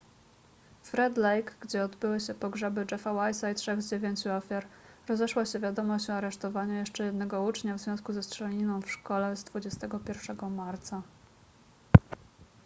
[0.83, 4.67] w red lake gdzie obyły się pogrzeby jeffa wise'a i trzech z dziewięciu ofiar
[5.07, 9.43] rozeszła się wiadomość o aresztowaniu jeszcze jednego ucznia w związku ze strzelaniną w szkole z
[9.43, 11.01] 21 marca